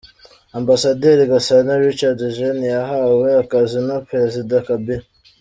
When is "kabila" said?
4.67-5.05